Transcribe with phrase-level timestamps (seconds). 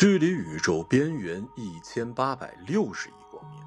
[0.00, 3.60] 距离宇宙边缘一千八百六十亿光年。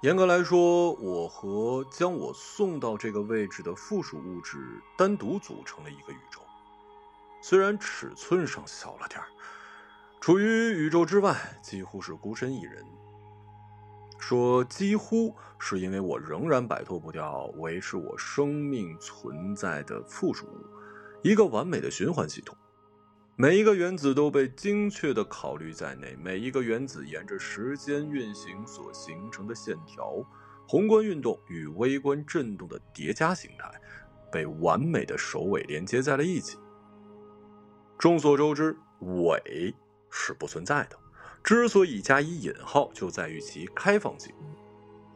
[0.00, 6.40] 严格来说，我和将我送到这个位置的附属物质单独组成了一个宇宙。
[7.42, 9.26] 虽然尺寸上小了点儿，
[10.20, 12.86] 处于宇宙之外，几乎是孤身一人。
[14.20, 20.64] 说几乎是因为我仍然摆脱不掉维持我生命存在的附属物，
[21.24, 22.56] 一个完美的循环系统。
[23.40, 30.22] 每一个原子都被精确的考虑在内，每一个原子沿着时间运行所形成的线条，
[30.68, 33.72] 宏观运动与微观振动的叠加形态，
[34.30, 36.58] 被完美的首尾连接在了一起。
[37.96, 39.74] 众所周知，尾
[40.10, 40.98] 是不存在的。
[41.42, 44.34] 之所以加以引号，就在于其开放性，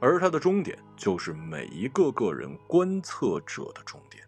[0.00, 4.26] 而它的终点就是每一个个人观测者的终点。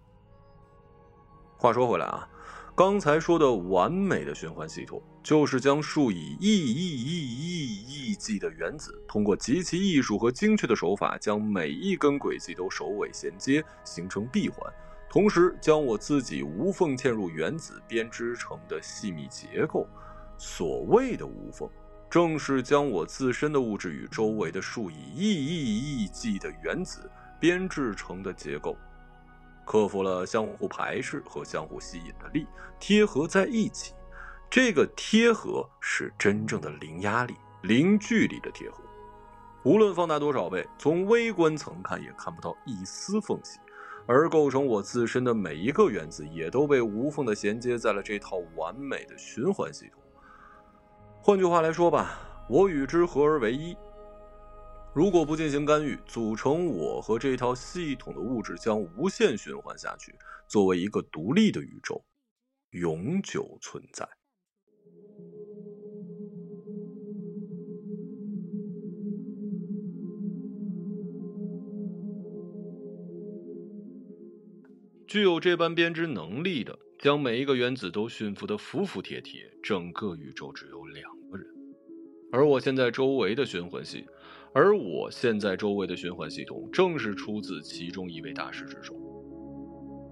[1.56, 2.28] 话说回来啊，
[2.76, 14.70] 刚才说的完美的循环系统，就是将数以亿亿亿亿亿计的原子，通过极其艺术和精确的手法，将每一根轨迹都首尾衔接，形成闭环，
[15.08, 19.88] 同时将我自己无缝嵌入原子编织成的细密结构。
[20.36, 21.66] 所谓的无缝。
[22.10, 27.10] 正是将我自身的物质与周围的数以亿亿亿计的原子
[27.40, 28.76] 编制成的结构，
[29.66, 32.46] 克服了相互排斥和相互吸引的力，
[32.80, 33.92] 贴合在一起。
[34.48, 38.82] 这个贴合是真正的零压力、零距离的贴合。
[39.64, 43.58] 无论放大多少倍，从微观层看也看不到一丝缝隙。
[44.08, 50.00] 而构成我自身的每一个原子，也都被无缝的衔接在了这套完美的循环系统。
[51.20, 53.76] 换句话来说吧，我与之合而为一。
[54.96, 60.14] 如果不进行干预，组成我和这套系统的物质将无限循环下去，
[60.48, 62.02] 作为一个独立的宇宙，
[62.70, 64.08] 永久存在。
[75.06, 81.46] 具有这般编织能力的，将每一个原子都驯服的服服帖帖，整个宇宙只有两个人。
[82.32, 84.06] 而我现在周围的循环系，
[84.56, 88.94] 而我现在周围的循环系统，正是出自其中一位大师之手。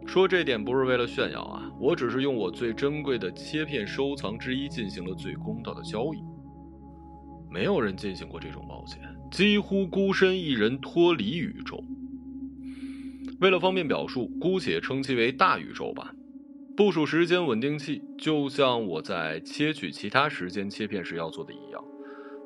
[0.05, 6.19] 说这点不是为了炫耀啊，我只是用我最珍贵的切片收藏之一进行了最公道的交易。
[7.51, 9.01] 没有人进行过这种冒险，
[9.31, 11.83] 几乎孤身一人脱离宇宙。
[13.41, 16.15] 为了方便表述，姑且称其为大宇宙吧。
[16.77, 21.83] 部署时间稳定器，就像我在切取其他时间切片时要做的一样。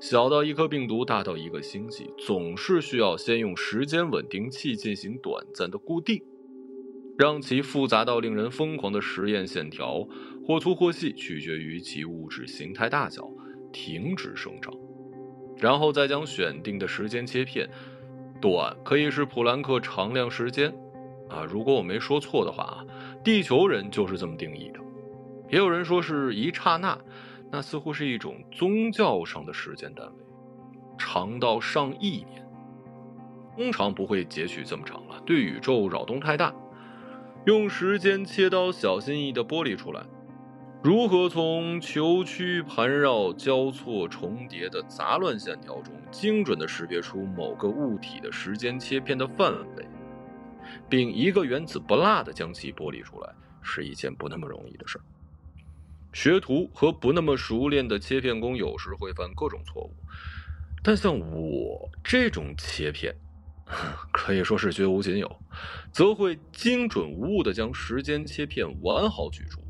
[0.00, 6.22] 小到一颗病毒，大到一个星系，总是需要先用时间稳定器进行短暂的固定，
[7.18, 10.06] 让其复杂到令人疯狂的实验线条
[10.46, 13.28] 或粗或细，取决于其物质形态大小，
[13.72, 14.72] 停止生长，
[15.56, 17.68] 然后再将选定的时间切片，
[18.40, 20.72] 短可以是普兰克常量时间，
[21.28, 22.86] 啊，如果我没说错的话啊，
[23.24, 24.78] 地球人就是这么定义的，
[25.50, 26.96] 也有人说是一刹那。
[27.50, 30.12] 那似乎是一种宗教上的时间单位，
[30.98, 32.46] 长到上亿年。
[33.56, 36.54] 通常不会截取这么长了，对宇宙扰动太大。
[37.44, 40.04] 用时间切刀小心翼翼地剥离出来，
[40.82, 49.88] 如何从球曲盘绕、交错重叠的杂乱线条中，精准地识别出某个物体的时间切片的范围，
[50.88, 53.32] 并一个原子不落地将其剥离出来，
[53.62, 55.02] 是一件不那么容易的事儿。
[56.12, 59.94] 学徒和不那么熟练的切片工有时会犯各种错误，
[60.82, 63.14] 但像我这种切片，
[64.12, 65.42] 可以说是绝无仅有，
[65.92, 69.60] 则会精准无误地将时间切片完好取出，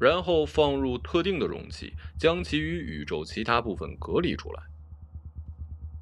[0.00, 4.62] 然后放入特定的容器，将其与宇宙其他部分隔离出来。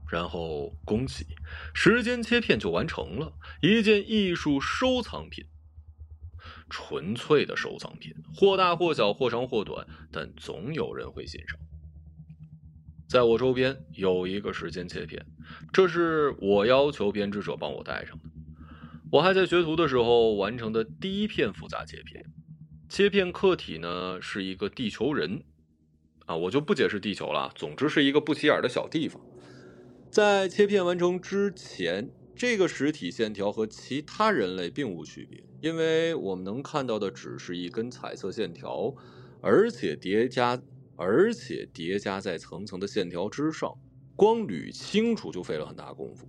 [0.09, 1.27] 然后，恭喜，
[1.73, 3.33] 时间切片就完成了，
[3.63, 5.47] 一件艺术收藏品。
[6.75, 11.61] 纯粹的收藏品，或大或小，或长或短，但总有人会欣赏。
[13.07, 15.23] 在我周边有一个时间切片，
[15.71, 18.25] 这是我要求编织者帮我带上的。
[19.11, 22.25] 我还在学徒的时候完成的第一片复杂切片。
[22.89, 25.45] 切片客体呢是一个地球人，
[26.25, 27.53] 啊，我就不解释地球了。
[27.55, 29.21] 总之是一个不起眼的小地方。
[30.11, 32.11] 在切片完成之前。
[32.43, 38.93] 这个实体线条和其他人类并无区别，因为我们能看到的只是一根彩色线条，
[39.41, 40.61] 而且叠加，
[40.97, 43.73] 而且叠加在层层的线条之上，
[44.17, 46.27] 光捋清楚就费了很大功夫。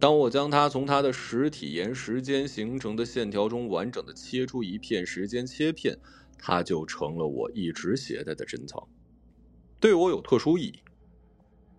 [0.00, 5.96] 当我将它从它的实体沿时间形成的线条中完整的切出一片时间切片，
[6.36, 8.88] 它就成了我一直携带的珍藏。
[9.78, 10.80] 对我有特殊意义。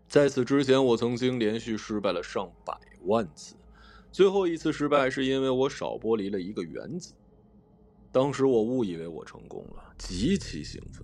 [0.07, 3.55] 在此之前，我曾经连续失败了上百万次，
[4.13, 7.15] 最后一次失败是因为我少剥离了一个原子。
[8.11, 11.03] 当时我误以为我成功了，极其兴奋。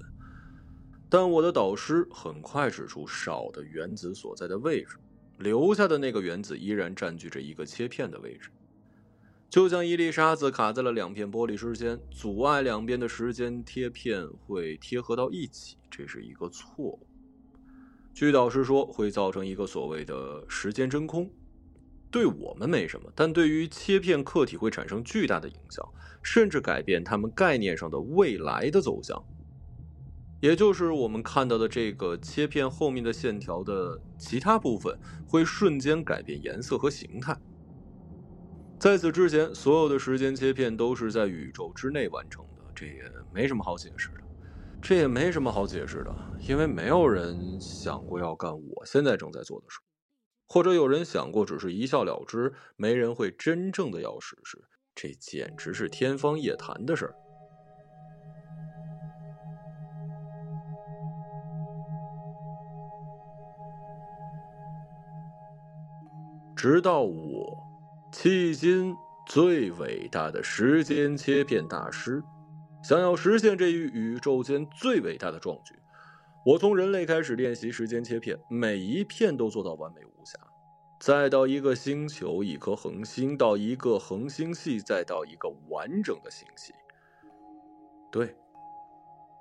[1.09, 4.97] 但我的导师很快指出少的原子所在的位置，
[5.39, 8.51] 留下的那个原子依然占据着一个切片的位置，
[9.49, 15.77] 就像一粒沙子卡在了两片玻璃之间，阻碍两边的时间贴片会贴合到一起。
[15.89, 16.99] 这是一个错误。
[18.13, 21.27] 据导师说，会造成一个所谓的时间真空。
[22.11, 25.85] 对我们没什么，但对于切片客体会产生巨大的影响，
[26.23, 29.23] 甚至改变他们概念上的未来的走向。
[30.39, 37.37] 也就是我们看到的这个切片后面的线条的其他部分会瞬间改变颜色和形态。
[38.79, 44.23] 在此之前，所有的时间切片都是在宇宙之内完成的，这也没什么好解释的。
[44.81, 46.15] 这也没什么好解释的，
[46.47, 49.79] 因为没有人想过要干我现在正在做的事。
[50.51, 54.59] 或者有人想过，只是一笑了之，没人会真正的要实施。
[54.95, 57.15] 这简直是天方夜谭的事儿。
[66.55, 67.63] 直到我，
[68.11, 68.95] 迄今
[69.27, 72.23] 最伟大的时间切片大师，
[72.83, 75.78] 想要实现这一宇宙间最伟大的壮举。
[76.49, 80.35] 我从人类开始练习时间切片，每一片都做到完美无瑕。
[80.99, 86.73] 再到一个星球、一颗恒星，到一个恒星系，再到一个完整的星系。
[88.11, 88.35] 对，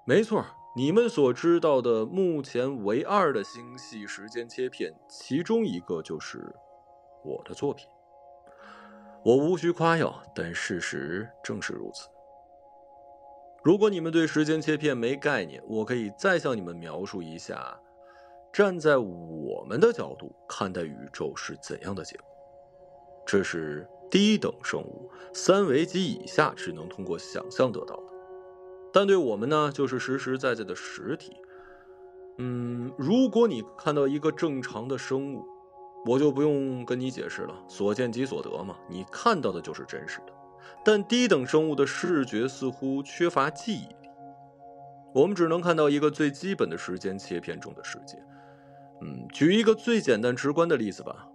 [0.07, 0.45] 没错，
[0.77, 6.55] 你们所知道的目前唯二的星系时间切片，其中一个就是
[7.25, 7.89] 我的作品。
[9.25, 12.07] 我无需夸耀，但事实正是如此。
[13.63, 17.79] 如果你们对时间切片没概念，我可以再向你们描述一下，
[18.53, 22.27] 站在我们的角度看待宇宙是怎样的结果。
[23.27, 28.13] 这是低等生物三维及以下只能通过想象得到的，
[28.93, 31.37] 但对我们呢，就是实实在在的实体。
[32.39, 35.45] 嗯，如果你看到一个正常的生物，
[36.07, 40.33] 我就不用跟你解释了，所见即所得嘛，你看到的就是真实的。
[40.85, 44.11] 但低等生物的视觉似乎缺乏记忆力，
[45.13, 48.17] 我们只能看到一个最基本的时间切片中的世界。
[49.03, 51.29] 嗯，举一个最简单直观的例子吧。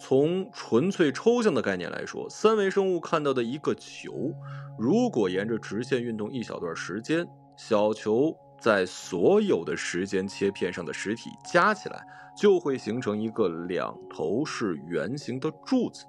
[0.00, 4.32] 从纯粹抽象的概念来说，三维生物看到的一个球，
[4.78, 7.26] 如果沿着直线运动一小段时间，
[7.56, 12.00] 小球在所有的时间切片上的实体加起来，
[12.36, 16.04] 就会形成一个两头是圆形的柱子。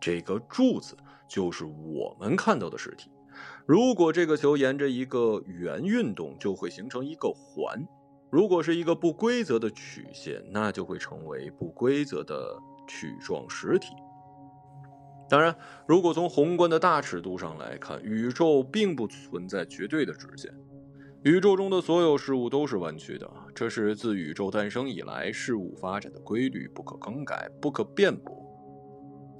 [0.00, 0.96] 这个柱子。
[1.30, 3.08] 就是我们看到的实体。
[3.64, 7.86] 如果这个球沿着一个圆运动，就会形成一个环；
[8.28, 13.94] 如果是一个不规则的曲线，那就会成为不规则的曲状实体。
[15.28, 15.56] 当然，
[15.86, 20.52] 如果从宏观的大尺度上来看，宇宙并不存在绝对的直线。
[21.22, 28.39] 宇宙中的所有事物都是弯曲的，这是自宇宙诞生以来事物发展的规律，不可更改，不可辩驳。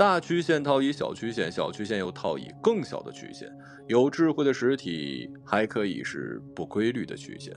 [0.00, 3.54] 大曲线套以小曲线，小曲线又套以更小的曲线。
[3.86, 7.54] 有智慧的实体还可以是不规律的曲线，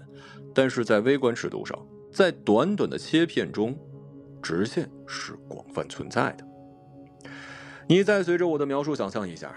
[0.54, 1.80] 但是在微观尺度上，
[2.12, 3.74] 在短短的切片中，
[4.42, 6.46] 直线是广泛存在的。
[7.88, 9.56] 你再随着我的描述想象一下，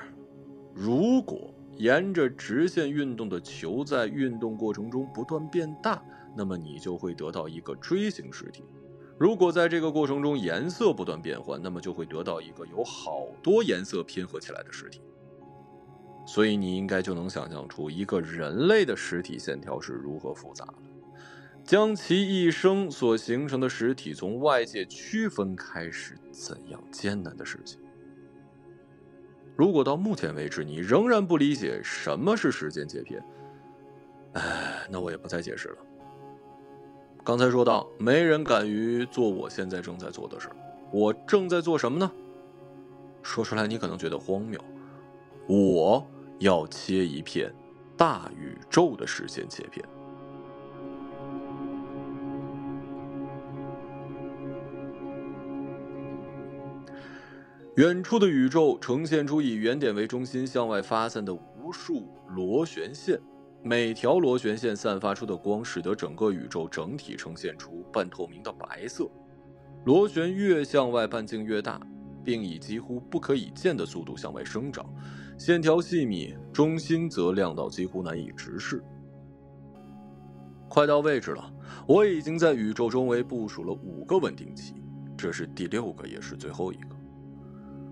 [0.73, 6.01] 如果沿着直线运动的球在运动过程中不断变大，
[6.37, 8.63] 那么你就会得到一个锥形实体。
[9.19, 15.01] 如果在这个过程中颜色不断变换，那么就会得到一个有好多颜色拼合起来的实体。
[16.27, 20.75] 所以你应该就能想象出一个人类的实体线条是如何复杂了。
[21.65, 27.81] 将其一生所形成的实体从外界区分开是怎样艰难的事情。
[29.57, 33.25] 如果到目前为止你仍然不理解什么是时间切片，
[34.35, 35.79] 哎，那我也不再解释了。
[37.27, 40.49] 刚才说到，没人敢于做我现在正在做的事
[40.93, 42.09] 我正在做什么呢？
[43.21, 44.61] 说出来你可能觉得荒谬。
[45.49, 46.07] 我
[46.39, 47.53] 要切一片
[47.97, 49.85] 大宇宙的时间切片。
[57.75, 63.21] 远处的宇宙呈现出以原点为中心向外发散的无数螺旋线。
[63.67, 69.11] 每条螺旋线散发出的光，使得整个宇宙整体呈现出半透明的白色。
[69.87, 71.81] 螺旋越向外，半径越大，
[72.23, 74.87] 并以几乎不可以见的速度向外生长。
[75.37, 78.81] 线条细密，中心则亮到几乎难以直视。
[80.69, 81.53] 快到位置了，
[81.89, 84.75] 我已经在宇宙周围部署了五个稳定器，
[85.17, 86.95] 这是第六个，也是最后一个。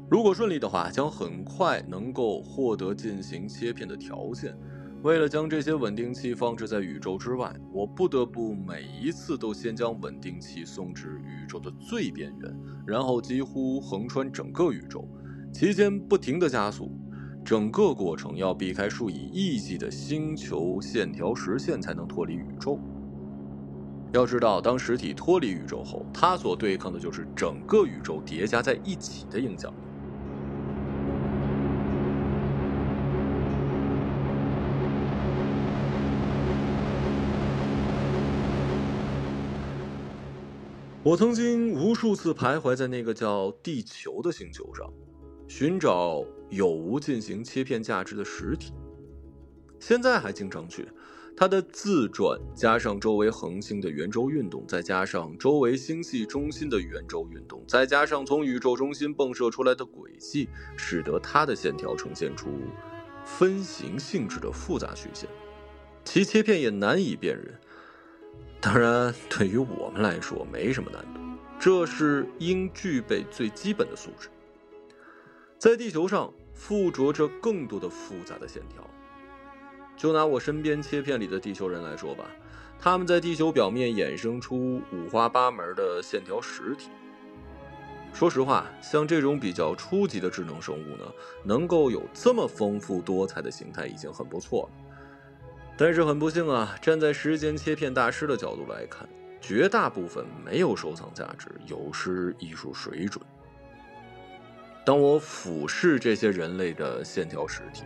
[0.08, 4.56] 如果顺利的话，将很快能够获得进行切片的条件。
[5.04, 12.56] 为了将这些稳定器放置在宇宙之外，我不得不每一次都先将稳定器送至宇宙的最边缘，
[12.86, 15.06] 然后几乎横穿整个宇宙，
[15.52, 16.90] 期间不停的加速。
[17.44, 22.80] 整个过程要避开数以亿计的星球线条实线才能脱离宇宙。
[24.14, 29.70] 要知道，当实体脱离宇宙后，它所对抗的就是整个宇宙叠加在一起的影响。
[41.04, 44.90] 我曾经无数次徘徊在那个叫地球的星球上，
[45.46, 48.72] 寻找有无进行切片价值的实体。
[49.78, 50.88] 现在还经常去，
[51.36, 62.48] 它的自转加上周围恒星的圆周运动，再加上周围星系中心的圆周运动，再加上从宇宙中心迸射出来的轨迹，使得它的线条呈现出
[63.26, 65.28] 分形性质的复杂曲线，
[66.02, 67.60] 其切片也难以辨认。
[68.64, 71.20] 当然，对于我们来说没什么难度，
[71.60, 74.30] 这是应具备最基本的素质。
[75.58, 78.82] 在地球上附着着更多的复杂的线条。
[79.98, 82.24] 就拿我身边切片里的地球人来说吧，
[82.80, 86.88] 他们在地球表面衍生出五花八门的线条实体。
[88.14, 91.04] 说实话，像这种比较初级的智能生物呢，
[91.44, 94.83] 能够有这么丰富多彩的形态已经很不错了。
[95.76, 99.08] 但是很不幸啊，站在时间切片大师的角度来看，
[99.40, 103.24] 绝大部分没有收藏价值，有失艺术水准。
[104.84, 107.82] 当我俯视这些人类的线条实体，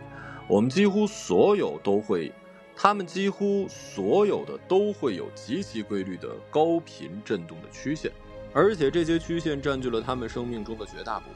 [0.47, 2.31] 我们几乎所有都会，
[2.75, 8.11] 他们几乎所有的都会有极其规律的高频振动的曲线，
[8.53, 11.35] 而且这些曲线占据了他们生命中的绝大部分。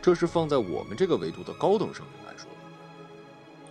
[0.00, 2.48] 这是放在我们这个维度的高等生命来说。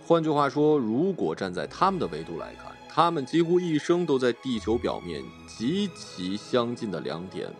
[0.06, 7.52] 换句话说，如果站在他们的维度来看，他们几乎一生都在地球表面极其相近的两点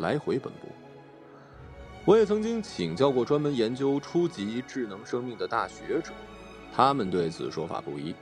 [0.00, 0.68] 来回奔波。
[2.04, 6.12] 我也曾经请教过专门研究初级智能生命的大学者，
[6.74, 8.14] 他们对此说法不一，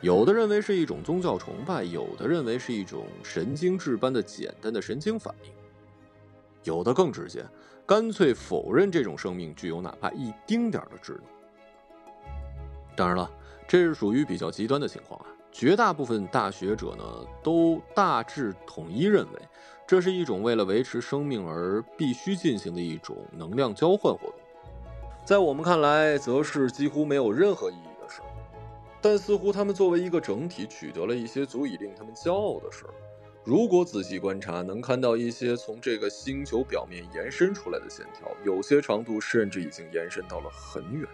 [0.00, 5.50] 有的认为是一种宗教崇拜，有的认为是一种神经质般的简单的神经反应，
[6.64, 7.44] 有的更直接，
[7.84, 11.35] 干脆否认这种生命具有哪怕一丁点的智能。
[12.96, 13.30] 当然了，
[13.68, 15.26] 这是属于比较极端的情况啊。
[15.52, 17.04] 绝大部分大学者呢，
[17.42, 19.40] 都大致统一认为，
[19.86, 24.34] 这是一种为了维持生命而必须进行的一种能量交换活动。
[25.24, 28.28] 在我们看来，则是几乎没有任何意义的事儿。
[29.00, 32.94] 但似乎他们作为一个整体，取得了一些足以令他们骄傲的事儿。
[33.42, 41.08] 如果仔细观察，能看到一些从这个星球表面延伸出来的线条，有些长度甚至已经延伸到了很远。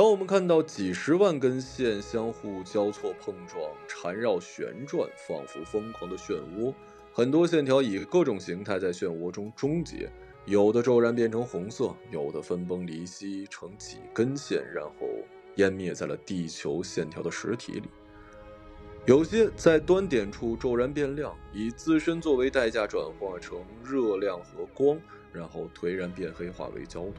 [0.00, 6.72] 当我们看到几十万根线相互交错碰撞、缠绕旋转，仿佛疯狂的漩涡，
[7.12, 10.10] 很多线条以各种形态在漩涡中终结，
[10.46, 15.06] 有的骤然变成红色，有的分崩离析成几根线，然后
[15.54, 17.82] 湮灭在了地球线条的实体里；
[19.04, 24.98] 有些在端点处骤然变亮，以自身作为代价转化成热量和光，
[25.30, 27.16] 然后颓然变黑，化为焦土。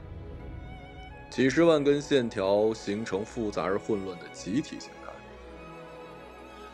[1.32, 5.10] 几十万根线条形成复杂而混乱的集体形态，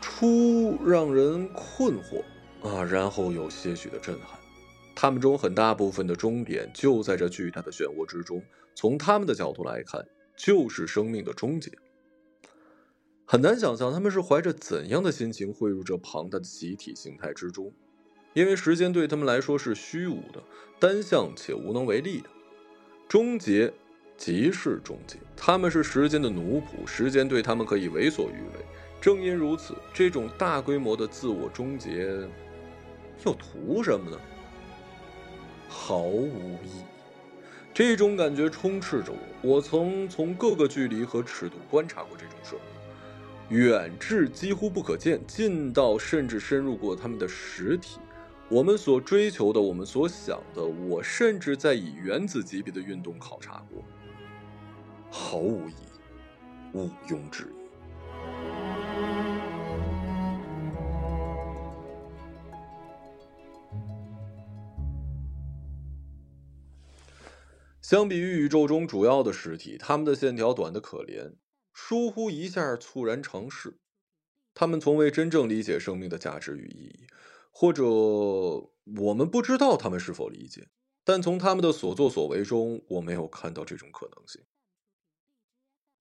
[0.00, 2.24] 初让人困惑
[2.68, 4.36] 啊，然后有些许的震撼。
[4.96, 8.42] 他们中很大部分的终点就在这巨大的漩涡之中，
[8.74, 10.04] 从他们的角度来看，
[10.36, 11.70] 就是生命的终结。
[13.26, 17.72] 很难想象他们是怀着怎样的心情汇入这庞大的集体形态之中，
[18.34, 20.42] 因为时间对他们来说是虚无的、
[20.80, 22.28] 单向且无能为力的
[23.08, 23.72] 终结。
[24.18, 28.64] 即是终结，他们是时间的奴仆，时间对他们可以为所欲为。
[29.00, 32.08] 正因如此，这种大规模的自我终结，
[33.24, 34.18] 又图什么呢？
[35.68, 36.82] 毫无意义。
[37.72, 39.18] 这种感觉充斥着我。
[39.40, 48.00] 我曾从各个距离和尺度观察过这种生物，远至几乎不可见，近到甚至深入过他们的实体。
[48.48, 53.84] 我们所追求的，我们所想的，我甚至在以原子级别的运动考察过。
[55.10, 57.58] 毫无意义，毋庸置疑。
[67.80, 71.36] 相比于宇宙中主要的实体，它们的线条短得可怜，
[71.72, 73.80] 疏忽一下猝然成事。
[74.52, 77.06] 他们从未真正理解生命的价值与意义，
[77.50, 80.68] 或者我们不知道他们是否理解。
[81.02, 84.42] 但从他们的所作所为中，我没有看到这种可能性。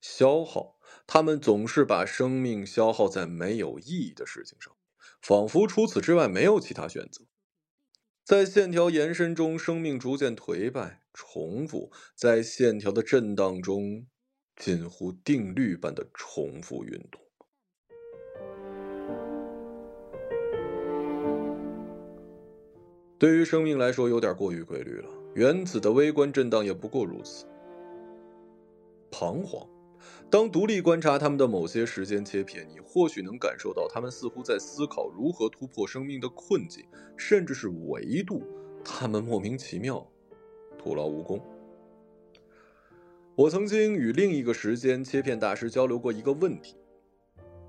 [0.01, 4.73] 消耗，他们总是把生命消耗在没有意义的事情上，
[5.21, 7.25] 仿佛除此之外没有其他选择。
[8.23, 14.05] 在线条延伸中，生命逐渐颓败，重复在线条的震荡中，
[14.55, 17.21] 近乎定律般的重复运动。
[23.19, 25.09] 对于生命来说，有点过于规律了。
[25.33, 27.45] 原子的微观震荡也不过如此。
[29.09, 29.67] 彷徨，
[30.29, 38.43] 当独立观察他们的某些时间切片，你或许能感受到他们似乎在思考如何突破生命的困境，甚至是维度。
[38.83, 40.05] 他们莫名其妙，
[40.77, 41.41] 徒劳无功。
[43.35, 46.75] 我曾经与另一个时间切片大师交流过一个问题：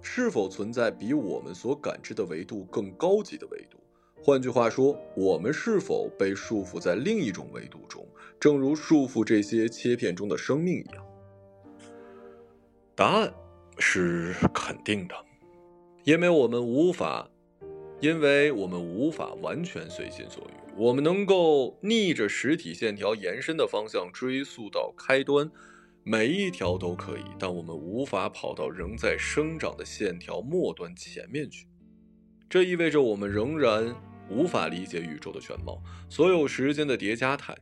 [0.02, 3.78] 是否存在比我们所感知的维度更高级的维度？
[4.20, 8.04] 换句话说，我们是否被束缚在另一种维度中，
[8.40, 11.04] 正如束缚这些切片中的生命一样？
[12.98, 13.32] 答案
[13.78, 15.14] 是肯定的，
[16.02, 17.30] 因为我们无法，
[18.00, 20.72] 因为我们无法完全随心所欲。
[20.76, 25.48] 我们能够逆着实体线条延伸的方向追溯到开端，
[26.02, 31.68] 每一条都可以，但我们无法跑到仍在生长的线条末端前面去。
[32.50, 33.94] 这意味着我们仍然
[34.28, 37.56] 无法理解宇宙的全貌，所有时间的叠加态。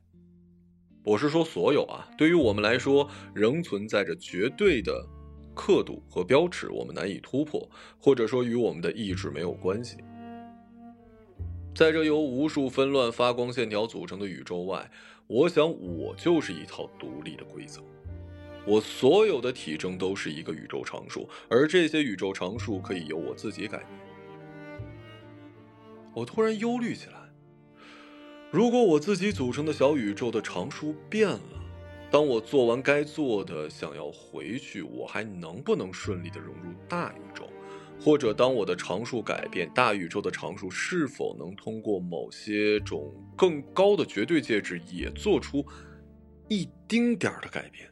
[1.04, 5.06] 我是说所有啊，对于我们来说，仍存在着绝对的
[5.56, 9.96] 刻度和标尺，我们难以突破，或者说与我们的意志没有关系。
[11.74, 14.88] 在这由无数纷乱发光线条组成的宇宙外，
[15.26, 17.82] 我想我就是一套独立的规则。
[18.66, 23.88] 我所有的体征都是一个宇宙常数，而这些宇宙常数可以由我自己改变。
[26.14, 27.14] 我突然忧虑起来。
[28.50, 31.40] 如果我自己组成的小宇宙的常数变了，
[32.10, 37.48] 当我做完该做的，想要回去，我还能不能顺利的融入大宇宙？
[37.98, 45.66] 或者，当我的常数改变，大宇宙的常数是否能通过某些种更高的绝对介质，也做出
[46.48, 47.90] 一丁点儿的改变？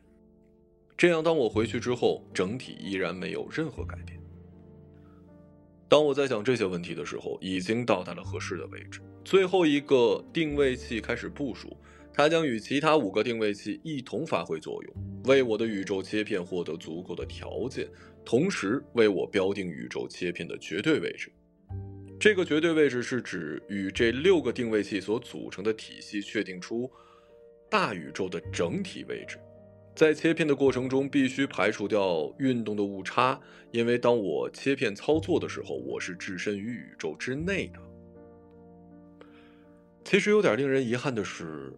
[0.96, 4.20] 这样，当我回去之后，整体依然没有任何改变。
[5.88, 9.00] 当我在想这些问题的时候，已经到达了合适的位置。
[9.24, 11.76] 最后一个定位器开始部署，
[12.16, 17.88] 它将与其他五个定位器一同发挥作用，为我的宇宙切片获得足够的条件，
[18.24, 21.32] 同时为我标定宇宙切片的绝对位置。
[22.20, 26.88] 这个绝对位置是指与这六个定位器所组成的体系确定出
[27.68, 29.36] 大宇宙的整体位置。
[29.96, 33.38] 在切片的过程中，必须排除掉运动的误差，
[33.72, 37.80] 因为当我切片操作的时候，我是置身于宇宙之内的。
[40.04, 41.72] 其实有点令人遗憾的是，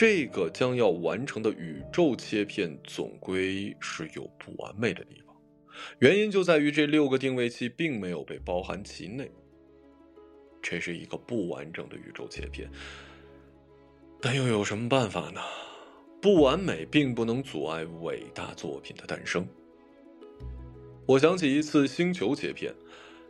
[0.00, 5.36] 这个将要完成的宇宙切片总归是有不完美的地方，
[5.98, 9.30] 原因就在于这六个定位器并没有被包含其内。
[10.62, 12.66] 这是一个不完整的宇宙切片，
[14.22, 15.42] 但又有什么办法呢？
[16.18, 19.46] 不完美并不能阻碍伟大作品的诞生。
[21.04, 22.74] 我想起一次星球切片，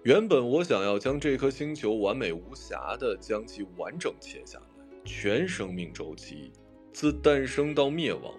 [0.04, 4.64] 原本我想要将这颗星球完美无瑕的将其完整切下来，
[5.04, 6.52] 全生命周期
[6.92, 8.35] 自诞生到灭亡。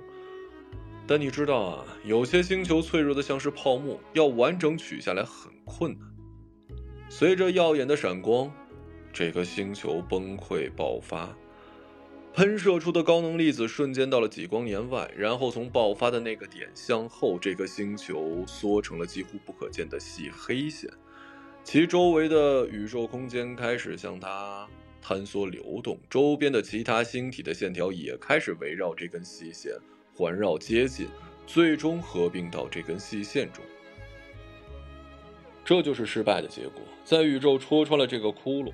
[1.08, 6.08] 但你知道啊，有些星球脆弱的像是泡沫，要完整取下来很困难。
[7.10, 8.50] 随着耀眼的闪光，
[9.12, 11.36] 这颗星球崩溃爆发。
[12.34, 20.90] 喷射出的高能粒子瞬间到了几光年外，然后从爆发的那个点向后，这个星球缩成了几乎不可见的细黑线，
[21.62, 24.66] 其周围的宇宙空间开始向它
[25.04, 29.74] 坍缩流动，周边的其他星体的线条也开始围绕这根细线
[30.14, 31.08] 环绕接近，
[31.48, 33.64] 最终合并到这根细线中。
[35.64, 38.72] 这就是失败的结果，在宇宙戳穿了这个窟窿。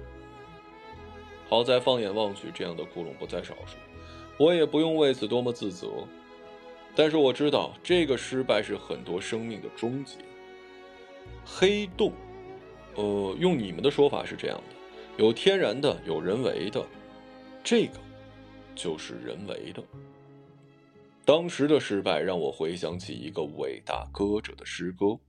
[1.50, 3.78] 好在放眼望去，这样的窟窿不在少数，
[4.38, 5.88] 我也不用为此多么自责。
[6.96, 10.16] 但是我知道，这个失败是很多生命的终结。
[11.46, 12.12] 黑洞，
[12.96, 14.76] 呃，用你们的说法是这样的：
[15.17, 16.86] 有天然的，有人为的，
[17.63, 17.93] 这个
[18.75, 19.84] 就是人为的。
[21.25, 25.19] 当时的失败让我回想起一个伟大歌者的诗歌。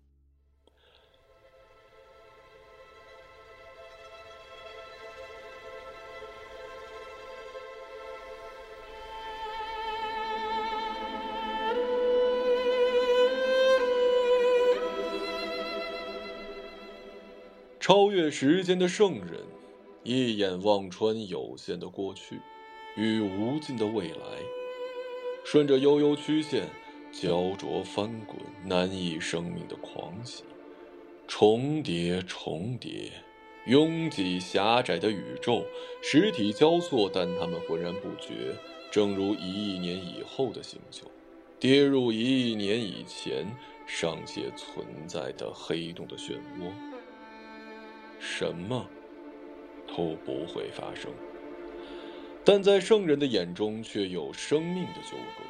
[17.81, 19.43] 超越时间的圣人，
[20.09, 22.41] 一眼望穿有限的过去
[22.97, 24.17] 与无尽的未来，
[25.45, 26.67] 顺着悠悠曲线，
[27.13, 30.45] 焦灼翻滚，难以生命的狂喜，
[31.27, 33.13] 重叠重叠，
[33.67, 35.63] 拥挤狭窄的宇宙，
[36.03, 38.57] 实体交错，但他们浑然不觉，
[38.91, 41.05] 正如一亿年以后的星球，
[41.61, 43.47] 跌入一亿年以前
[43.87, 46.73] 尚且存在的黑洞的漩涡。
[48.19, 48.89] 什么
[49.97, 51.11] 都不会发生，
[52.45, 55.45] 但在圣人的眼中却有生命的纠葛。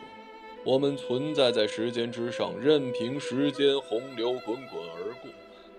[0.65, 5.31] 我们存在在时间之上，任凭时间洪流滚滚而过，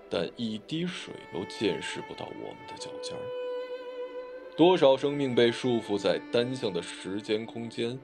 [0.09, 3.21] 但一滴水都见识不到我们的脚尖儿。
[4.55, 7.99] 多少生命被束缚在单向的时间空间，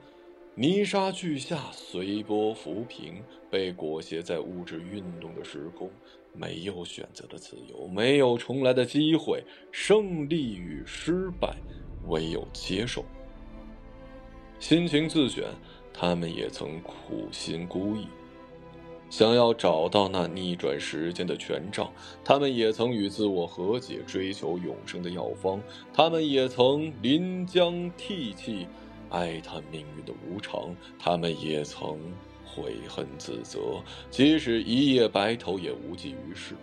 [0.54, 5.90] 泥沙俱下，随波浮萍，被裹挟在物质运动的时空。
[6.38, 11.56] 没有选择的自由，没有重来的机会，胜利与失败，
[12.08, 13.04] 唯有接受。
[14.58, 15.44] 心情自选，
[15.92, 18.06] 他们也曾苦心孤诣，
[19.10, 21.86] 想要找到那逆转时间的权杖；
[22.24, 25.58] 他们也曾与自我和解，追求永生的药方；
[25.92, 28.66] 他们也曾临江涕泣，
[29.10, 31.98] 哀叹命运的无常；他们也曾。
[32.56, 36.54] 悔恨自责，即使一夜白头也无济于事。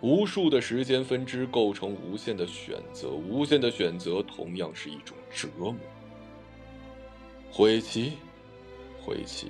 [0.00, 5.74] 无数的时间分支构成无限的选择，无限的选择同样是一种折磨。
[7.50, 8.12] 悔棋，
[9.02, 9.48] 悔棋，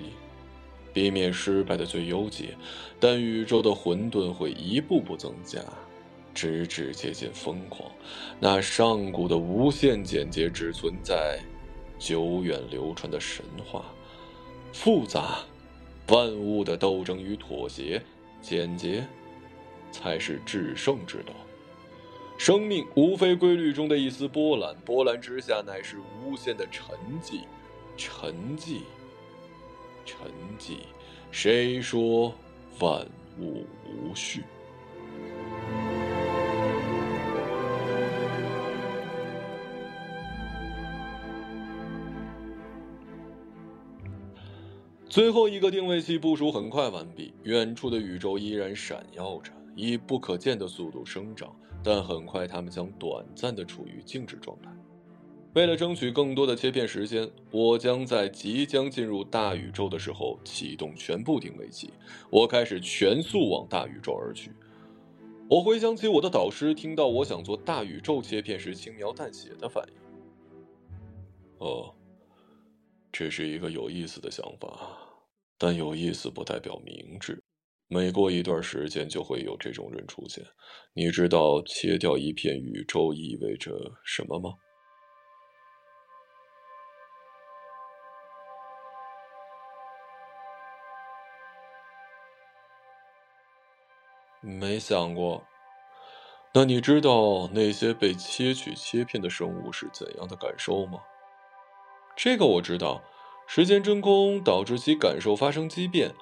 [0.92, 2.56] 避免失败的最优解。
[3.00, 5.60] 但宇宙的混沌会一步步增加，
[6.32, 7.90] 直至接近疯狂。
[8.40, 11.38] 那上古的无限简洁，只存在
[11.98, 13.93] 久远流传的神话。
[14.74, 15.38] 复杂，
[16.08, 18.02] 万物的斗争与妥协，
[18.42, 19.06] 简洁，
[19.92, 21.32] 才是制胜之道。
[22.36, 27.42] 生命无非规律中的一丝波澜，波澜之下乃是无限的沉寂，
[27.96, 28.80] 沉寂，
[30.04, 30.26] 沉
[30.58, 30.78] 寂。
[31.30, 32.34] 谁说
[32.80, 33.06] 万
[33.38, 34.42] 物无序？
[45.14, 51.54] 最后一个定位器部署很快完毕，远处的宇宙依然闪耀着，以不可见的速度生长。
[51.84, 54.68] 但很快，它们将短暂的处于静止状态。
[55.52, 61.92] 为了争取更多的切片时间，我将在即将进入大宇宙的时候启动全部定位器。
[62.28, 64.50] 我开始全速往大宇宙而去。
[65.48, 69.94] 我回想起我的导师听到我想做大宇宙切片时轻描淡写的反应。
[71.58, 71.94] 哦，
[73.12, 75.02] 这是一个有意思的想法。
[75.56, 77.42] 但有意思不代表明智，
[77.88, 80.44] 每过一段时间就会有这种人出现。
[80.92, 83.72] 你知道切掉一片宇宙意味着
[84.04, 84.54] 什么吗？
[94.40, 95.46] 没想过。
[96.52, 101.00] 那你知道那些被切取切片的生物是怎样的感受吗？
[102.14, 103.02] 这个我知道。
[103.46, 106.12] 时间真空导致其感受发生畸变，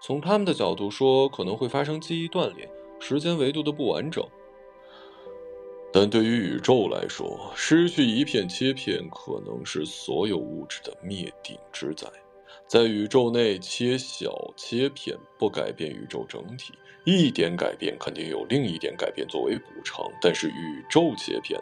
[0.00, 4.24] 从他们的角度说，可能会发生记忆断裂、时间维度的不完整。
[5.92, 12.06] 但对于宇宙来说，失去一片切片可能是所有物质的灭顶之灾。
[12.66, 20.04] 在宇宙内切小切片不改变宇宙整体，一点改变肯定有另一点改变作为补偿。
[20.20, 21.58] 但是宇宙切片。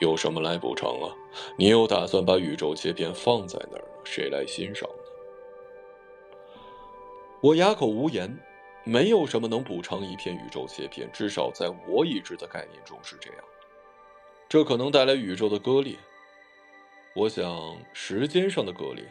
[0.00, 1.14] 有什么来补偿啊？
[1.56, 3.84] 你又打算把宇宙切片放在哪儿？
[4.04, 5.04] 谁来欣赏呢？
[7.40, 8.36] 我哑口无言。
[8.82, 13.44] 没有什么能补偿一片宇宙切片，至少在我已知的概念中是这样。
[14.48, 15.96] 这可能带来宇宙的割裂。
[17.14, 19.04] 我想，时间上的割裂，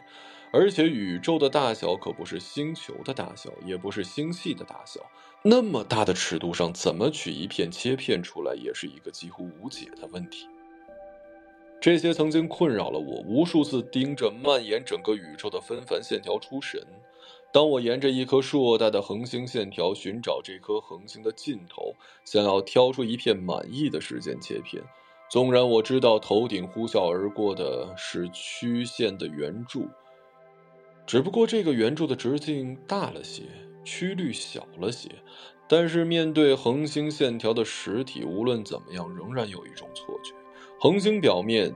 [0.50, 5.00] 而且宇宙的大小可不是星球的大小，也不是星系的大小。
[5.42, 10.48] 那么大的尺度上，怎么取一片切片出来，也是一个几乎无解的问题。
[11.80, 16.78] 这些曾经困扰了我，无数次盯着蔓延整个宇宙的纷繁线条出神。
[17.50, 24.84] 当我沿着一颗硕大的恒星线条寻找这颗恒星的尽头，想要挑出一片满意的时间切片，
[25.30, 29.88] 纵然我知道头顶呼啸而过的是曲线的圆柱，
[31.06, 33.44] 只不过这个圆柱的直径大了些，
[33.84, 35.08] 曲率小了些。
[35.66, 40.34] 但是面对恒星线条的实体，无论怎么样，仍然有一种错觉。
[40.82, 41.74] 恒星表面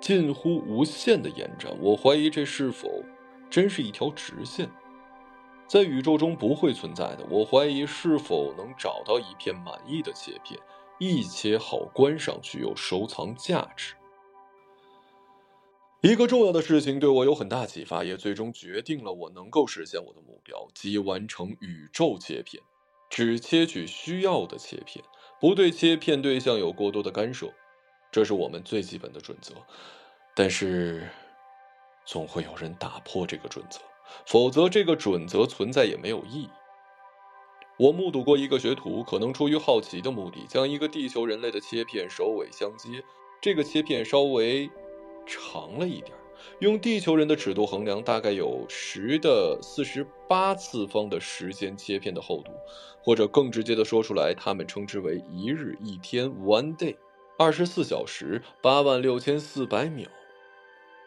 [0.00, 3.02] 近乎无限的延展，我怀疑这是否
[3.50, 4.70] 真是一条直线。
[5.66, 7.26] 在宇宙中不会存在的。
[7.28, 10.56] 我怀疑是否能找到一片满意的切片，
[11.00, 13.94] 一切好观赏，具有收藏价值。
[16.02, 22.62] 一个重要的事情对我有很大启发，也最终决定了我能够实现我的目标，即完成宇宙切片。
[23.10, 25.04] 只切取需要的切片，
[25.40, 27.52] 不对切片对象有过多的干涉，
[28.14, 29.54] 这是我们最基本的准则。
[30.36, 31.08] 但是，
[32.04, 33.80] 总会有人打破这个准则，
[34.24, 36.48] 否则这个准则存在也没有意义。
[37.76, 43.02] 我目睹过一个学徒，可能出于好奇的目的，将一个地球人类的切片首尾相接，
[43.42, 44.70] 这个切片稍微。
[45.26, 46.12] 长了一点
[46.58, 52.52] 用地球人的尺度衡量，大概有十的四十八次方的时间切片的厚度，
[53.02, 56.94] 或者更直接的说出来，他们称之为一日一天 （one day），
[57.44, 60.08] 二十四小时八万六千四百秒。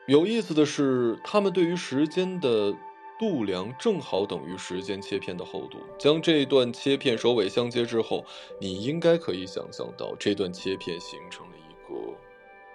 [0.05, 2.71] 有意思的是，他们对于时间的
[3.17, 5.79] 度量正好等于时间切片的厚度。
[5.97, 8.23] 将这段切片首尾相接之后，
[8.61, 12.15] 你应该可以想象到，这段切片形成了一个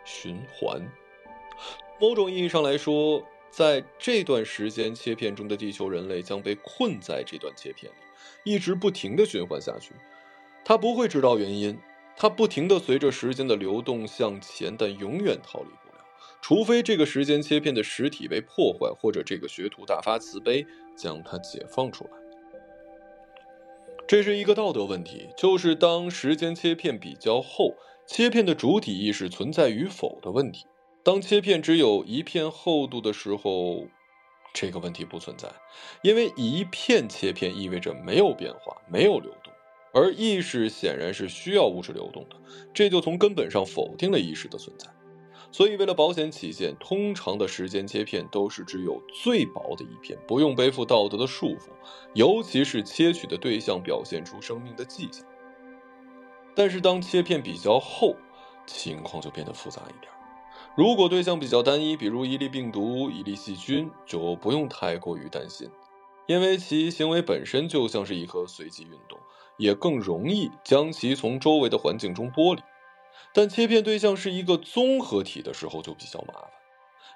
[0.04, 0.84] 循环。
[2.00, 9.92] 某种意义上来说，在这段时间切片中的地球人类将被困在这段切片里，一直不停的循环下去。
[10.64, 11.78] 他不会知道原因，
[12.16, 16.04] 它不停的随着时间的流动向前，但永远逃离不了，
[16.40, 20.64] 除非这个时间切片的实体被破坏，或者这个学徒大发慈悲
[20.96, 22.10] 将它解放出来。
[24.06, 27.74] 这是一个道德问题，就是当时间切片比较厚，
[28.06, 30.66] 切片的主体意识存在与否的问题。
[31.02, 33.86] 当切片只有一片厚度的时候，
[34.52, 35.48] 这个问题不存在，
[36.02, 39.41] 因为一片切片意味着没有变化、没有流动，
[39.92, 42.36] 而意识显然是需要物质流动的，
[42.72, 44.88] 这就从根本上否定了意识的存在。
[45.50, 51.68] 所以，为了保险起见，通常的时间切片都是只有最薄的一片，不用背负道德的束缚，
[52.14, 55.22] 尤其是切取的对象表现出生命的迹象。
[56.56, 58.16] 但是，当切片比较厚，
[58.66, 60.10] 情况就变得复杂一点。
[60.74, 65.68] 如果对象比较单一，比如一粒病毒、一粒细菌，就不用太过于担心，
[66.26, 69.18] 因为其行为本身就像是一颗随机运动，
[69.56, 72.62] 也更容易将其从周围的环境中剥离。
[73.34, 76.50] 但切片对象是一个综合体的时候就比较麻烦，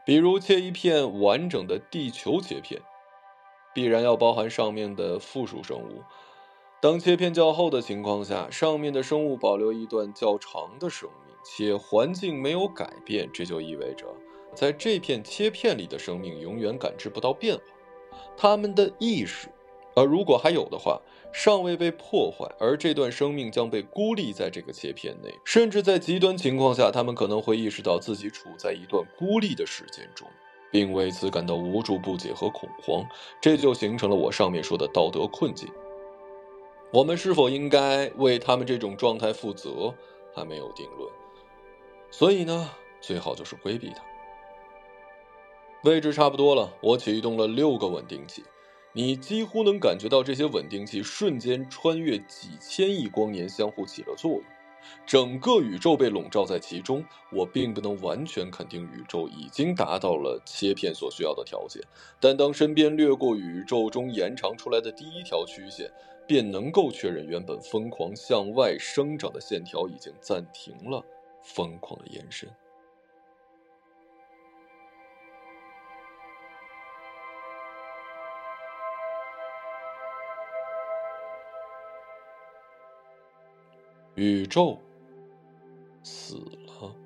[0.04, 2.80] 比如切一片完整的地球切片，
[3.74, 6.02] 必然要包含上面的附属生物。
[6.80, 11.36] 当切片较厚的情况下，上面的生物保留一段较长的生命。
[11.48, 14.04] 且环境没有改变，这就意味着，
[14.52, 17.62] 在这片切片里的生命永远感知不到变化，
[18.36, 19.48] 他们的意识，
[19.94, 21.00] 而如果还有的话，
[21.32, 30.26] 尚未被破坏，而这段生命将被孤立在这个切片内，甚至在极端情况下，他们可能会意识到自己处在一段孤立的时间中，
[30.70, 33.04] 并为此感到无助、不解和恐慌，
[33.40, 35.68] 这就形成了我上面说的道德困境。
[36.92, 39.92] 我们是否应该为他们这种状态负责，
[40.34, 41.10] 还没有定论。
[42.10, 44.02] 所以呢，最好就是规避它。
[45.82, 48.42] 位置差不多了，我启动了六个稳定器，
[48.92, 54.42] 你几乎能感觉到这些稳定器瞬间穿越几千亿光年，相互起了作用，
[55.06, 57.04] 整个宇宙被笼罩在其中。
[57.30, 61.80] 我并不能完全肯定宇宙已经达到了切片所需要的条件，
[62.18, 65.88] 但当身边掠过宇宙中延长出来的第一条曲线，
[66.26, 71.04] 便能够确认原本疯狂向外生长的线条已经暂停了。
[71.44, 72.50] 疯狂的延伸。
[84.16, 84.78] 宇宙
[86.02, 86.96] 死了，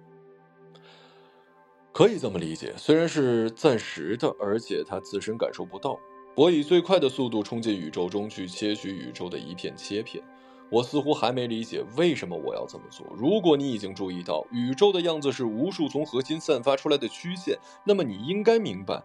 [1.92, 2.72] 可以这么理解。
[2.76, 5.98] 虽然是暂时的，而且他自身感受不到。
[6.36, 10.22] 我以最快的速度冲进宇宙中去切取宇宙的一片切片。
[10.70, 13.04] 我似乎还没理解为什么我要这么做。
[13.18, 19.02] 如果你已经注意到宇宙的样子是无数从核心散发出来的曲线，那么你应该明白，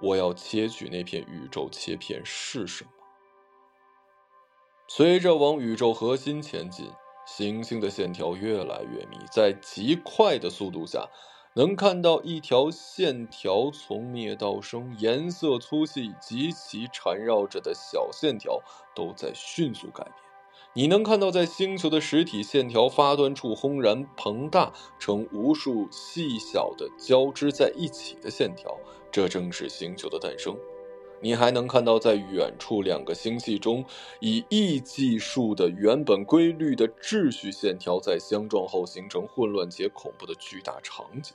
[0.00, 2.90] 我要切取那片宇宙切片是什么。
[4.86, 6.88] 随着往宇宙核心前进，
[7.36, 11.08] 行星的线条越来越密，在极快的速度下，
[11.54, 18.60] 能看到一条线条从灭到生，颜色、粗细及其缠绕着的小线条
[18.94, 20.14] 都在迅速改变。
[20.72, 28.76] 你能看到，在星球的实体线条发端处轰然膨大成无数细小的交织在一起的线条，
[29.12, 30.56] 这正是星球的诞生。
[31.20, 33.84] 你还能看到，在远处两个星系中，
[34.20, 41.34] 以亿计数的原本规律的秩序线条在相撞后形成混乱且恐怖的巨大场景。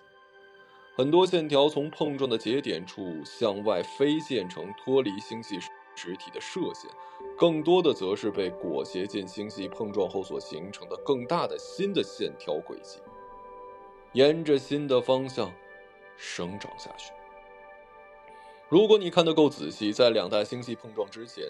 [0.95, 5.59] 很多线条从碰撞的节点处向外飞溅成脱离星系。
[5.95, 6.89] 实体的射线，
[7.37, 12.97] 更多的则是被裹挟进星系碰撞后所形成的更大的新的线条轨迹，
[14.13, 15.53] 沿着新的方向
[16.17, 17.11] 生长下去。
[18.73, 21.43] 如果你看得够仔细，在两大星系碰撞之前，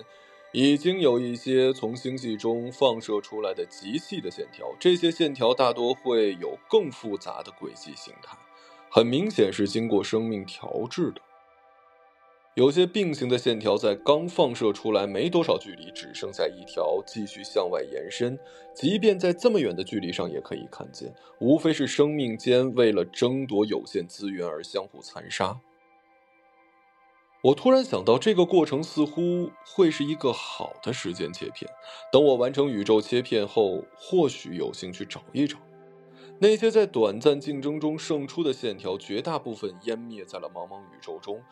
[0.51, 8.37] 已经有一些从星系中放射出来的极细的线条，这些线条大多会有更复杂的轨迹形态，
[8.91, 11.21] 很明显是经过生命调制的。
[12.55, 18.37] 有些并行的线条在刚放射出来没多少距离，只剩下一条继续向外延伸，
[18.75, 25.57] 即便在这么远的距离上也可以看见，无非是生命间为了争夺有限资源而相互残杀。
[27.43, 31.69] 我突然想到，这个过程似乎会是一个好的时间切片。
[32.09, 35.57] 等我完成宇宙切片后，或许有兴趣找一找
[36.39, 41.43] 那些在短暂竞争中胜出的线条，绝大部分湮灭在了茫茫宇宙中，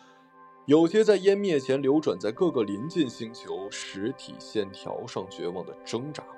[0.65, 6.35] 有些在湮灭前流转在各个临近星球实体线条上，绝望的挣扎过。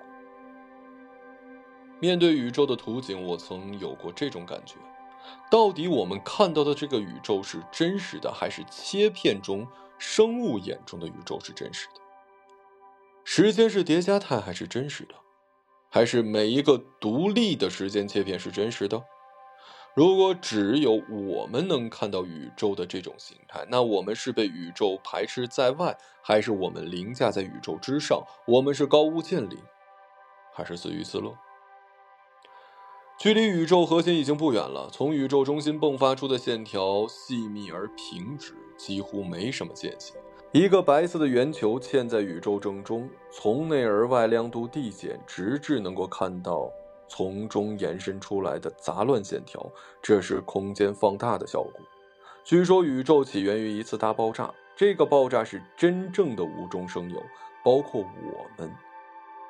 [2.00, 4.78] 面对宇宙的图景，我曾有过这种感觉。
[5.50, 12.02] 到底我们看到的这个宇宙是真实的，还是切片中生物眼中的宇宙是真实的？
[13.24, 15.16] 时间是叠加态还是真实的？
[15.90, 19.04] 还是每一个独立的时间切片是真实的？
[19.96, 28.24] 如果只有我们能看到宇宙的这种形态，那我们是被宇宙排斥在外，还是我们凌驾在宇宙之上？
[28.48, 29.60] 我们是高屋建瓴，
[30.52, 31.38] 还是自娱自乐？
[33.18, 34.90] 距离宇宙核心已经不远了。
[34.92, 40.14] 从宇宙中心迸发出的线条细密而平直，几乎没什么间隙。
[40.52, 46.70] 一个白色的圆球嵌在宇宙正中，从内而外亮度递减，直至能够看到
[47.08, 49.66] 从中延伸出来的杂乱线条。
[50.02, 51.74] 这是空间放大的效果。
[52.44, 57.24] 据说宇宙起源于一次大爆炸，这个爆炸是真正的无中生有，
[57.64, 58.70] 包括我们。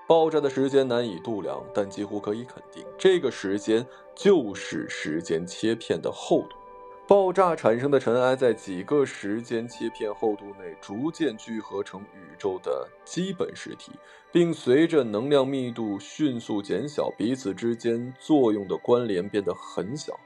[0.05, 6.57] 爆炸的时间难以度量，但几乎可以肯定，这个时间就是时间切片的厚度。
[7.05, 13.91] 爆炸产生的尘埃在几个时间切片厚度内逐渐聚合成宇宙的基本实体，
[14.31, 20.17] 并随着能量密度迅速减小，彼此之间作用的关联变得很小。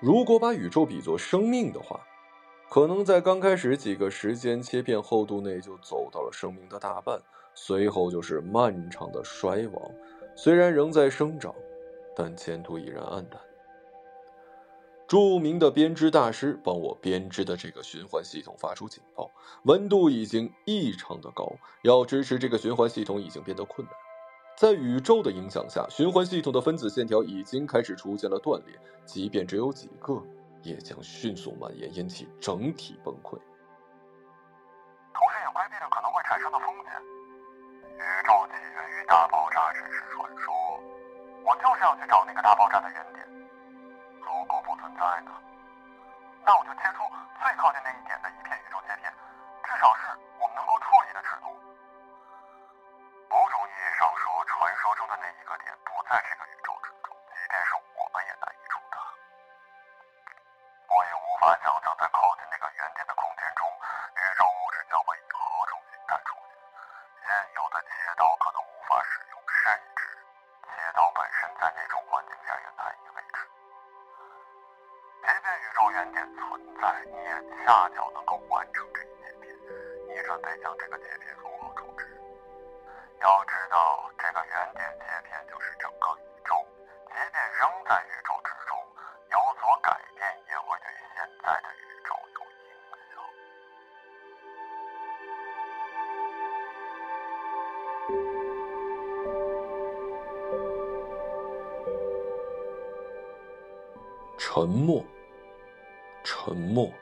[0.00, 2.00] 如果把宇宙比作生命的话，
[2.68, 7.20] 可能在刚开始几个时间切片厚度内就走到了生命的大半。
[7.58, 9.90] 随后就是漫长的衰亡，
[10.36, 11.52] 虽然仍在生长，
[12.14, 13.40] 但前途已然黯淡。
[15.08, 19.30] 著名的编织大师帮我编织的这个循环系统发出警报，
[19.62, 21.50] 温度已经异常的高，
[21.82, 23.94] 要支持这个循环系统已经变得困难。
[24.56, 30.20] 在宇宙的影响下，循环系统的分子线条已经开始出现了断裂，即便只有几个，
[30.62, 33.38] 也将迅速蔓延，引起整体崩溃。
[35.14, 36.92] 同时也规避了可能会产生的风险。
[37.96, 40.52] 宇宙起源于大爆炸只是传说，
[41.44, 43.26] 我就是要去找那个大爆炸的原点。
[44.20, 45.32] 如果不存在呢？
[46.44, 47.02] 那我就切出
[47.40, 49.12] 最靠近那一点的一片宇宙切片，
[49.64, 51.48] 至少是我们能够处理的尺度。
[53.30, 59.00] 某种意义上说，传说中的那一个点不在这个宇宙之中，即便是我们也难以触达。
[60.92, 61.95] 我也无法想象
[75.46, 77.30] 即便宇宙原点存在，你也
[77.64, 79.54] 恰巧能够完成这一切片。
[80.08, 82.04] 你准备将这个切片如何处置？
[83.22, 86.66] 要知道，这个原点切片就是整个宇宙，
[87.06, 88.76] 即便仍在宇宙之中，
[89.30, 92.74] 有所改变也会对现在的宇宙有影
[93.14, 93.22] 响。
[104.36, 105.04] 沉默，
[106.46, 106.92] 沉默，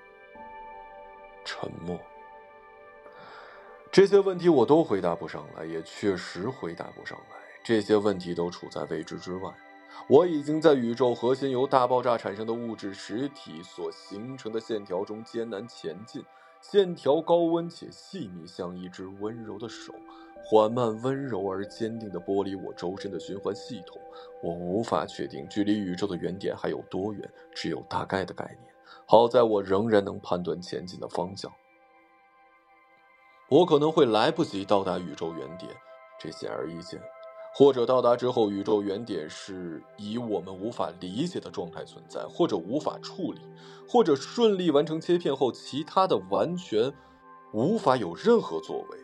[1.45, 2.01] 沉默。
[3.93, 7.37] 这些问题我都回答不上来，也确实回答不上来。
[7.63, 9.53] 这些问题都处在未知之外。
[10.09, 16.25] 我已经在宇宙核心由大爆炸产生的物质实体所形成的线条中艰难前进，
[16.63, 19.93] 线条高温且细密，像一只温柔的手。
[20.43, 24.01] 缓慢、温柔而坚定地剥离我周身的循环系统，
[24.43, 28.74] 我无法确定距离宇宙的原点还有多远，只有大概的概念。
[29.07, 31.53] 好在我仍然能判断前进的方向。
[33.49, 35.71] 我可能会来不及到达宇宙原点，
[36.19, 36.99] 这显而易见；
[37.55, 43.41] 或者到达之后，宇宙原点是以我们无法理解的状态存在，或者无法处理，
[43.89, 46.93] 或者顺利完成切片后，其他的完全
[47.53, 48.99] 无法有任何作为。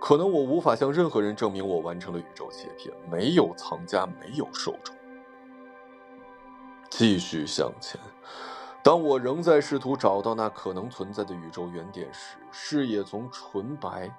[0.00, 4.94] 可能我无法向任何人证明我完成了宇宙切片，没有藏家，没有受众。
[6.90, 8.00] 继续向前，
[8.88, 14.10] 当我仍在试图找到那可能存在的宇宙原点时，视野从纯白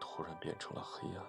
[0.00, 1.22] 突然变成了黑暗。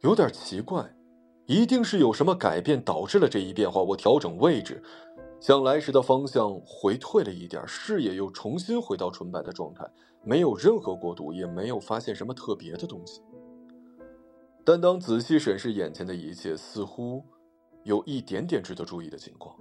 [0.00, 0.94] 有点奇怪，
[1.46, 3.80] 一定是有什么改变导致了这一变化。
[3.80, 4.82] 我调整位置，
[5.40, 9.86] 向来时的方向回退了一点，视野又重新回到纯白的状态，
[10.22, 13.20] 没有任何过渡，也没有发现什么特别的东西。
[14.64, 17.22] 但当仔细审视眼前的一切，似乎
[17.82, 19.54] 有一点点值得注意的情况。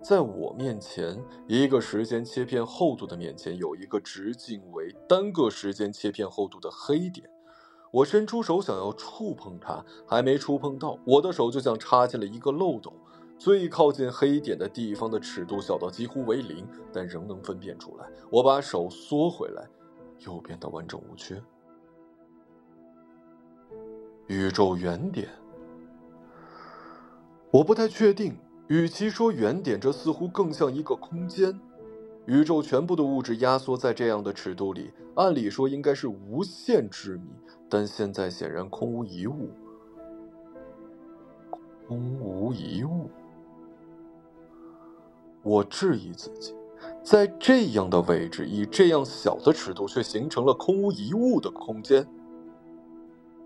[0.00, 7.28] 在我面前，一个时间切片厚度的面前，有一个直径为单个时间切片厚度的黑点。
[7.90, 12.92] 我伸出手想要触碰它，还没触碰到，我的手就像插进了一个漏斗。
[13.38, 18.04] 最靠近黑点的地方的尺度小到几乎为零，但仍能分辨出来。
[18.30, 19.64] 我把手缩回来，
[20.26, 21.40] 又变得完整无缺。
[24.26, 25.28] 宇宙原点，
[27.52, 28.36] 我不太确定。
[28.66, 31.58] 与其说原点，这似乎更像一个空间。
[32.26, 37.30] 宇宙全部的物质压缩在这样的尺度里，按理说应该是无限之谜。
[37.70, 39.48] 但现在显然空无一物，
[41.86, 43.08] 空无一物。
[45.48, 46.54] 我质疑自己，
[47.02, 52.06] 在这样的位置，以这样小的尺度，却形成了空无一物的空间。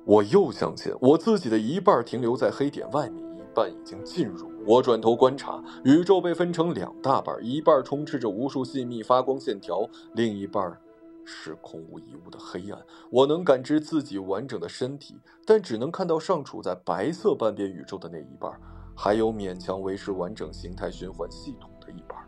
[0.04, 4.50] 我又向前，我自己的一半停留在黑点外面，一半已经进入。
[4.66, 10.76] 我转头观察，宇宙被分成两大半，一半充斥着无数细密发光线条，另一半。
[11.24, 15.14] 是空无一物的黑暗，我能感知自己完整的身体，
[15.46, 18.50] 但只能看到尚处在白色半边宇宙的那一半，
[18.96, 22.18] 还有勉强维持完整形态循环系统一半。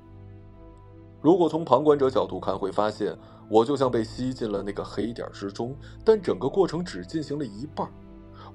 [1.21, 3.17] 如果从旁观者角度看，会发现
[3.49, 7.91] 我就像被吸进了那个黑点之中，但整个过程只进行了一半。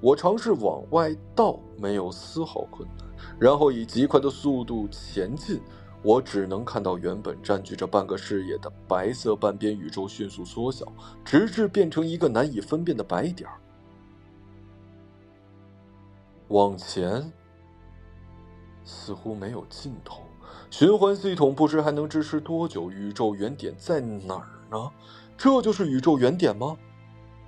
[0.00, 3.06] 我尝试往外倒，没有丝毫困难，
[3.38, 5.60] 然后以极快的速度前进。
[6.02, 10.90] 我只能看到原本占据着半个视野的白色半边宇宙迅速缩小，
[11.22, 13.60] 直至变成一个难以分辨的白点儿。
[16.48, 17.30] 往前，
[18.82, 20.22] 似乎没有尽头。
[20.70, 22.90] 循环系统不知还能支持多久？
[22.90, 24.90] 宇宙原点在哪儿呢？
[25.36, 26.76] 这就是宇宙原点吗？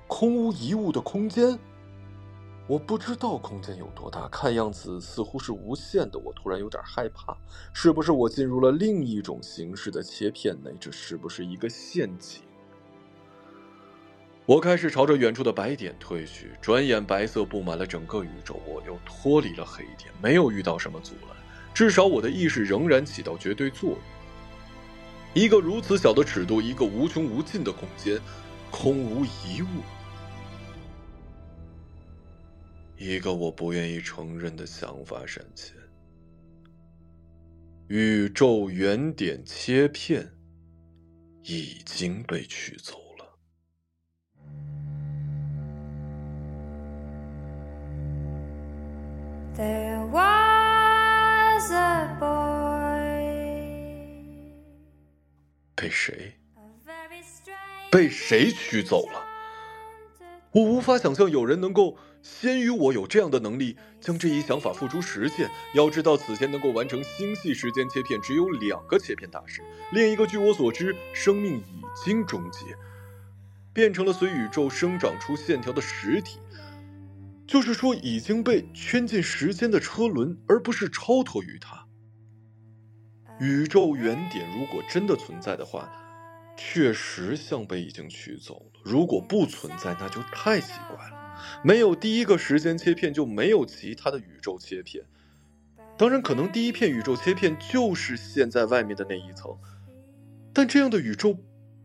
[0.09, 1.59] 空无一物的空间。
[2.67, 6.19] 我不知道空间有多大，看样子似乎是无限的。
[6.19, 7.37] 我突然有点害怕，
[7.73, 10.73] 是不是我进入了另一种形式的切片内？
[10.81, 12.43] 这是不是一个陷阱？
[14.47, 18.61] 我开始朝着远处的白点退去，转眼白色布满了整个宇宙。
[18.67, 21.37] 我又脱离了黑点，没有遇到什么阻拦，
[21.75, 23.99] 至少我的意识仍然起到绝对作用。
[25.35, 28.21] 一个如此小的尺度，一个无穷无尽的空间，
[28.71, 29.67] 空无一物。
[32.99, 35.75] 一个我不愿意承认的想法闪现：
[37.89, 40.31] 宇宙原点切片
[41.43, 43.39] 已经被取走了。
[55.75, 56.35] 被谁？
[57.91, 59.23] 被谁取走了？
[60.53, 61.97] 我无法想象有人能够。
[62.23, 65.51] 先于我有这样的能力，将这一想法付诸实践。
[65.75, 69.61] 要知道，此前能够完成星系时间切片只有两个切片大师，
[69.91, 72.77] 另一个据我所知，生命已经终结，
[73.73, 76.39] 变成了随宇宙生长出线条的实体，
[77.47, 81.87] 就是说已经被圈进时间的车轮，而不是超脱于它。
[83.41, 85.91] 宇宙原点如果真的存在的话，
[86.57, 91.63] 确实像被已经取走了；如果不存在，那就太奇怪了。
[91.65, 95.05] 没有第一个时间切片，就没有其他的宇宙切片。
[95.99, 99.59] 当然，可能第一片宇宙切片就是现在外面的那一层，
[100.53, 101.39] 但这样的宇宙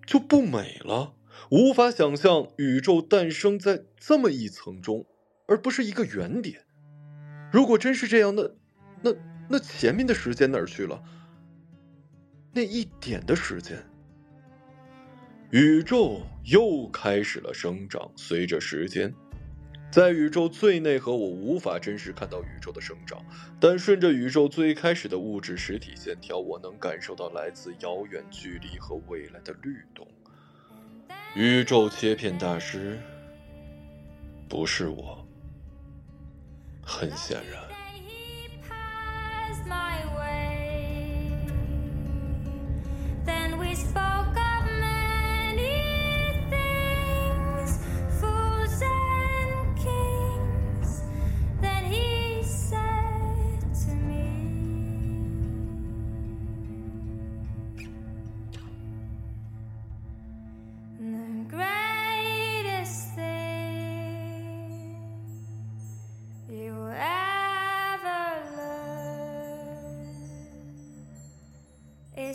[0.05, 1.15] 就不美了。
[1.49, 5.05] 无法想象宇宙诞生在这么一层中，
[5.47, 6.61] 而不是一个原点。
[7.51, 8.43] 如果真是这样，那
[9.01, 9.13] 那
[9.49, 11.01] 那前面的时间哪儿去了？
[12.53, 13.77] 那一点的时间，
[15.51, 19.13] 宇宙又开始了生长，随着时间。
[19.89, 23.23] 在宇宙最内核，我无法真实看到宇宙的生长，
[23.59, 30.05] 但顺着宇宙最开始的物质实体线条，我能感受到来自遥远距离和未来的律动。
[31.35, 32.99] 宇宙切片大师
[34.49, 35.26] 不是我，
[36.87, 37.67] 很显然。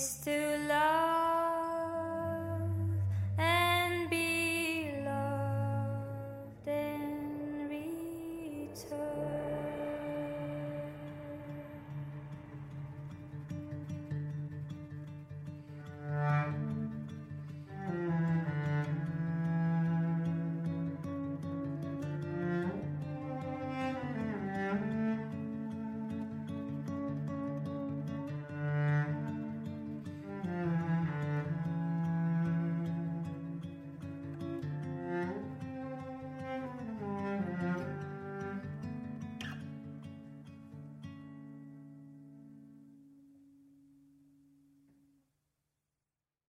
[0.03, 0.42] Is to